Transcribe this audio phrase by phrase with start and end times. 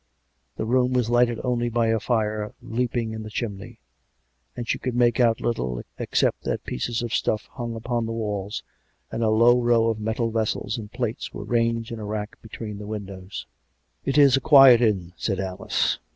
[0.55, 3.81] The room was lighted only by a fire leaping in the chimney;
[4.57, 8.63] and she could make out little, except that pieces of stuff hung upon the walls,
[9.11, 12.49] and a long row of metal vessels and plates were ranged in a rack be
[12.49, 13.45] tween the windows."
[14.03, 15.99] It is a quiet inn," said Alice.